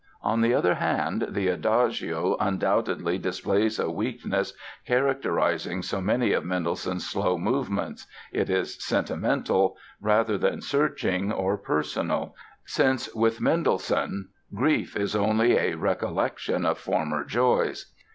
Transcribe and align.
On 0.23 0.41
the 0.41 0.51
other 0.55 0.73
hand, 0.73 1.27
the 1.29 1.47
Adagio 1.49 2.35
undoubtedly 2.39 3.19
displays 3.19 3.77
a 3.77 3.91
weakness 3.91 4.51
characterizing 4.87 5.83
so 5.83 6.01
many 6.01 6.33
of 6.33 6.43
Mendelssohn's 6.43 7.07
slow 7.07 7.37
movements—it 7.37 8.49
is 8.49 8.83
sentimental 8.83 9.77
rather 10.01 10.39
than 10.39 10.59
searching 10.59 11.31
or 11.31 11.55
personal, 11.55 12.33
since 12.65 13.13
with 13.13 13.39
Mendelssohn 13.41 14.29
grief 14.55 14.95
is 14.95 15.15
"only 15.15 15.55
a 15.55 15.75
recollection 15.77 16.65
of 16.65 16.79
former 16.79 17.23
joys". 17.23 17.93